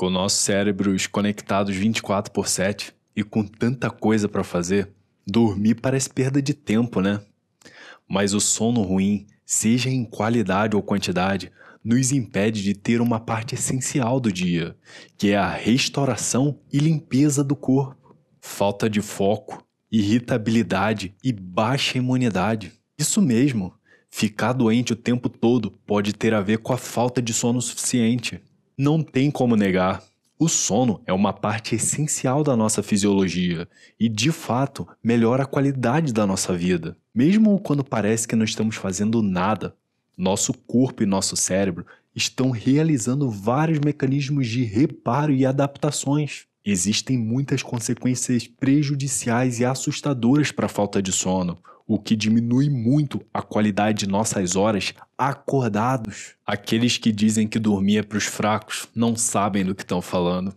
Com 0.00 0.08
nossos 0.08 0.38
cérebros 0.38 1.06
conectados 1.06 1.76
24 1.76 2.32
por 2.32 2.48
7 2.48 2.94
e 3.14 3.22
com 3.22 3.44
tanta 3.44 3.90
coisa 3.90 4.30
para 4.30 4.42
fazer, 4.42 4.88
dormir 5.26 5.74
parece 5.74 6.08
perda 6.08 6.40
de 6.40 6.54
tempo, 6.54 7.02
né? 7.02 7.20
Mas 8.08 8.32
o 8.32 8.40
sono 8.40 8.80
ruim, 8.80 9.26
seja 9.44 9.90
em 9.90 10.06
qualidade 10.06 10.74
ou 10.74 10.82
quantidade, 10.82 11.52
nos 11.84 12.12
impede 12.12 12.62
de 12.62 12.72
ter 12.72 13.02
uma 13.02 13.20
parte 13.20 13.54
essencial 13.54 14.18
do 14.18 14.32
dia, 14.32 14.74
que 15.18 15.32
é 15.32 15.36
a 15.36 15.50
restauração 15.50 16.58
e 16.72 16.78
limpeza 16.78 17.44
do 17.44 17.54
corpo. 17.54 18.16
Falta 18.40 18.88
de 18.88 19.02
foco, 19.02 19.62
irritabilidade 19.92 21.14
e 21.22 21.30
baixa 21.30 21.98
imunidade. 21.98 22.72
Isso 22.98 23.20
mesmo, 23.20 23.74
ficar 24.10 24.54
doente 24.54 24.94
o 24.94 24.96
tempo 24.96 25.28
todo 25.28 25.72
pode 25.86 26.14
ter 26.14 26.32
a 26.32 26.40
ver 26.40 26.56
com 26.56 26.72
a 26.72 26.78
falta 26.78 27.20
de 27.20 27.34
sono 27.34 27.60
suficiente. 27.60 28.40
Não 28.82 29.02
tem 29.02 29.30
como 29.30 29.56
negar. 29.56 30.02
O 30.38 30.48
sono 30.48 31.02
é 31.04 31.12
uma 31.12 31.34
parte 31.34 31.74
essencial 31.74 32.42
da 32.42 32.56
nossa 32.56 32.82
fisiologia 32.82 33.68
e, 34.00 34.08
de 34.08 34.32
fato, 34.32 34.88
melhora 35.04 35.42
a 35.42 35.46
qualidade 35.46 36.14
da 36.14 36.26
nossa 36.26 36.56
vida. 36.56 36.96
Mesmo 37.14 37.60
quando 37.60 37.84
parece 37.84 38.26
que 38.26 38.34
não 38.34 38.42
estamos 38.42 38.76
fazendo 38.76 39.20
nada, 39.20 39.76
nosso 40.16 40.54
corpo 40.54 41.02
e 41.02 41.06
nosso 41.06 41.36
cérebro 41.36 41.84
estão 42.16 42.48
realizando 42.48 43.28
vários 43.28 43.80
mecanismos 43.80 44.48
de 44.48 44.64
reparo 44.64 45.34
e 45.34 45.44
adaptações. 45.44 46.46
Existem 46.64 47.18
muitas 47.18 47.62
consequências 47.62 48.46
prejudiciais 48.46 49.60
e 49.60 49.64
assustadoras 49.66 50.52
para 50.52 50.64
a 50.64 50.70
falta 50.70 51.02
de 51.02 51.12
sono, 51.12 51.58
o 51.90 51.98
que 51.98 52.14
diminui 52.14 52.70
muito 52.70 53.20
a 53.34 53.42
qualidade 53.42 54.04
de 54.04 54.08
nossas 54.08 54.54
horas 54.54 54.94
acordados. 55.18 56.36
Aqueles 56.46 56.96
que 56.96 57.10
dizem 57.10 57.48
que 57.48 57.58
dormir 57.58 57.96
é 57.96 58.02
para 58.04 58.16
os 58.16 58.26
fracos 58.26 58.86
não 58.94 59.16
sabem 59.16 59.64
do 59.64 59.74
que 59.74 59.82
estão 59.82 60.00
falando. 60.00 60.54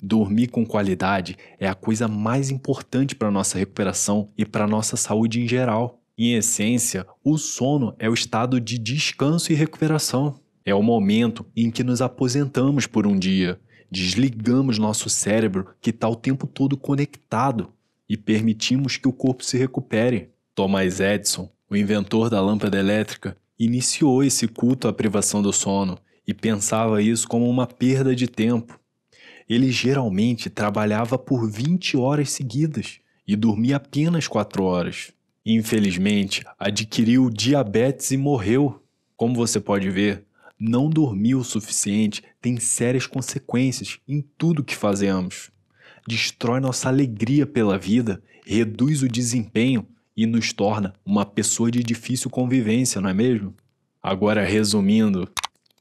Dormir 0.00 0.46
com 0.46 0.64
qualidade 0.64 1.36
é 1.58 1.66
a 1.66 1.74
coisa 1.74 2.06
mais 2.06 2.52
importante 2.52 3.16
para 3.16 3.32
nossa 3.32 3.58
recuperação 3.58 4.28
e 4.38 4.46
para 4.46 4.68
nossa 4.68 4.96
saúde 4.96 5.40
em 5.40 5.48
geral. 5.48 6.00
Em 6.16 6.34
essência, 6.34 7.04
o 7.24 7.36
sono 7.36 7.92
é 7.98 8.08
o 8.08 8.14
estado 8.14 8.60
de 8.60 8.78
descanso 8.78 9.50
e 9.50 9.56
recuperação. 9.56 10.38
É 10.64 10.72
o 10.72 10.84
momento 10.84 11.44
em 11.56 11.68
que 11.68 11.82
nos 11.82 12.00
aposentamos 12.00 12.86
por 12.86 13.08
um 13.08 13.18
dia, 13.18 13.58
desligamos 13.90 14.78
nosso 14.78 15.10
cérebro 15.10 15.66
que 15.80 15.90
está 15.90 16.08
o 16.08 16.14
tempo 16.14 16.46
todo 16.46 16.76
conectado 16.76 17.72
e 18.08 18.16
permitimos 18.16 18.96
que 18.96 19.08
o 19.08 19.12
corpo 19.12 19.44
se 19.44 19.58
recupere. 19.58 20.30
Thomas 20.60 21.00
Edison, 21.00 21.48
o 21.70 21.74
inventor 21.74 22.28
da 22.28 22.38
lâmpada 22.38 22.78
elétrica, 22.78 23.34
iniciou 23.58 24.22
esse 24.22 24.46
culto 24.46 24.88
à 24.88 24.92
privação 24.92 25.40
do 25.40 25.54
sono 25.54 25.98
e 26.26 26.34
pensava 26.34 27.00
isso 27.00 27.26
como 27.26 27.48
uma 27.48 27.66
perda 27.66 28.14
de 28.14 28.26
tempo. 28.26 28.78
Ele 29.48 29.72
geralmente 29.72 30.50
trabalhava 30.50 31.16
por 31.16 31.50
20 31.50 31.96
horas 31.96 32.30
seguidas 32.32 33.00
e 33.26 33.34
dormia 33.36 33.76
apenas 33.76 34.28
4 34.28 34.62
horas. 34.62 35.12
Infelizmente, 35.46 36.44
adquiriu 36.58 37.30
diabetes 37.30 38.10
e 38.10 38.18
morreu. 38.18 38.82
Como 39.16 39.34
você 39.34 39.58
pode 39.58 39.88
ver, 39.88 40.26
não 40.58 40.90
dormir 40.90 41.36
o 41.36 41.42
suficiente 41.42 42.22
tem 42.38 42.60
sérias 42.60 43.06
consequências 43.06 43.98
em 44.06 44.22
tudo 44.36 44.62
que 44.62 44.76
fazemos. 44.76 45.50
Destrói 46.06 46.60
nossa 46.60 46.90
alegria 46.90 47.46
pela 47.46 47.78
vida, 47.78 48.22
reduz 48.44 49.02
o 49.02 49.08
desempenho 49.08 49.86
e 50.20 50.26
nos 50.26 50.52
torna 50.52 50.92
uma 51.02 51.24
pessoa 51.24 51.70
de 51.70 51.82
difícil 51.82 52.28
convivência, 52.28 53.00
não 53.00 53.08
é 53.08 53.14
mesmo? 53.14 53.54
Agora, 54.02 54.44
resumindo, 54.44 55.26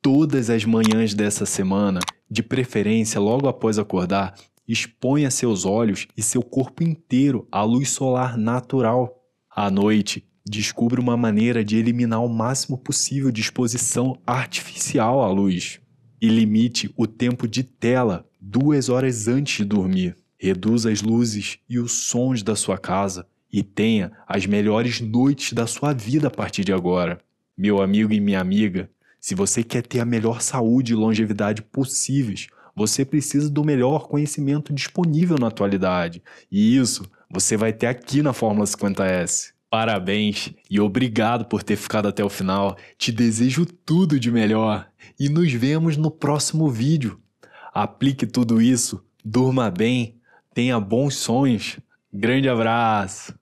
todas 0.00 0.48
as 0.48 0.64
manhãs 0.64 1.12
dessa 1.12 1.44
semana, 1.44 1.98
de 2.30 2.40
preferência 2.40 3.20
logo 3.20 3.48
após 3.48 3.80
acordar, 3.80 4.36
exponha 4.68 5.28
seus 5.28 5.64
olhos 5.64 6.06
e 6.16 6.22
seu 6.22 6.40
corpo 6.40 6.84
inteiro 6.84 7.48
à 7.50 7.64
luz 7.64 7.90
solar 7.90 8.38
natural. 8.38 9.24
À 9.50 9.72
noite, 9.72 10.24
descubra 10.48 11.00
uma 11.00 11.16
maneira 11.16 11.64
de 11.64 11.76
eliminar 11.76 12.24
o 12.24 12.28
máximo 12.28 12.78
possível 12.78 13.32
de 13.32 13.40
exposição 13.40 14.20
artificial 14.24 15.20
à 15.20 15.28
luz. 15.28 15.80
E 16.22 16.28
limite 16.28 16.94
o 16.96 17.08
tempo 17.08 17.48
de 17.48 17.64
tela 17.64 18.24
duas 18.40 18.88
horas 18.88 19.26
antes 19.26 19.56
de 19.56 19.64
dormir. 19.64 20.14
Reduza 20.38 20.92
as 20.92 21.02
luzes 21.02 21.58
e 21.68 21.80
os 21.80 21.90
sons 21.90 22.44
da 22.44 22.54
sua 22.54 22.78
casa 22.78 23.26
e 23.52 23.62
tenha 23.62 24.12
as 24.26 24.46
melhores 24.46 25.00
noites 25.00 25.52
da 25.52 25.66
sua 25.66 25.92
vida 25.92 26.28
a 26.28 26.30
partir 26.30 26.64
de 26.64 26.72
agora. 26.72 27.20
Meu 27.56 27.82
amigo 27.82 28.12
e 28.12 28.20
minha 28.20 28.40
amiga, 28.40 28.90
se 29.20 29.34
você 29.34 29.62
quer 29.62 29.82
ter 29.82 30.00
a 30.00 30.04
melhor 30.04 30.40
saúde 30.40 30.92
e 30.92 30.96
longevidade 30.96 31.62
possíveis, 31.62 32.46
você 32.74 33.04
precisa 33.04 33.50
do 33.50 33.64
melhor 33.64 34.06
conhecimento 34.06 34.72
disponível 34.72 35.36
na 35.38 35.48
atualidade. 35.48 36.22
E 36.50 36.76
isso 36.76 37.04
você 37.28 37.56
vai 37.56 37.72
ter 37.72 37.86
aqui 37.86 38.22
na 38.22 38.32
Fórmula 38.32 38.64
50S. 38.64 39.52
Parabéns 39.70 40.54
e 40.70 40.80
obrigado 40.80 41.44
por 41.44 41.62
ter 41.62 41.76
ficado 41.76 42.08
até 42.08 42.24
o 42.24 42.28
final. 42.30 42.76
Te 42.96 43.12
desejo 43.12 43.66
tudo 43.66 44.18
de 44.18 44.30
melhor 44.30 44.88
e 45.18 45.28
nos 45.28 45.52
vemos 45.52 45.96
no 45.96 46.10
próximo 46.10 46.70
vídeo. 46.70 47.20
Aplique 47.74 48.26
tudo 48.26 48.62
isso, 48.62 49.04
durma 49.22 49.70
bem, 49.70 50.16
tenha 50.54 50.80
bons 50.80 51.16
sonhos. 51.16 51.78
Grande 52.12 52.48
abraço! 52.48 53.38